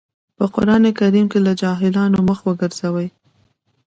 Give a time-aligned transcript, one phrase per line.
[0.37, 3.07] په قرآن کريم کې له جاهلانو مخ وګرځوئ.